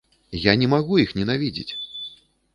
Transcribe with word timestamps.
Я 0.45 0.55
не 0.61 0.69
магу 0.73 0.97
іх 1.03 1.13
ненавідзець! 1.19 1.69